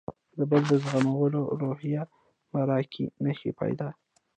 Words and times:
د 0.37 0.39
بل 0.49 0.61
د 0.71 0.73
زغملو 0.83 1.41
روحیه 1.61 2.03
به 2.51 2.59
راکې 2.69 3.05
نه 3.23 3.31
شي 3.39 3.49
پیدا. 3.59 3.89